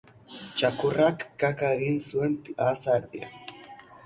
[0.61, 3.55] Txakurrak kaka egin zuen plaza erdian.